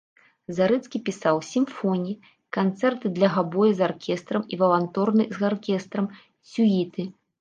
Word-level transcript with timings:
Зарыцкі 0.59 1.01
пісаў 1.09 1.35
сімфоніі, 1.49 2.15
канцэрты 2.57 3.07
для 3.17 3.29
габоя 3.35 3.69
з 3.83 3.87
аркестрам 3.91 4.41
і 4.57 4.59
валторны 4.63 5.29
з 5.37 5.49
аркестрам, 5.51 6.05
сюіты. 6.55 7.01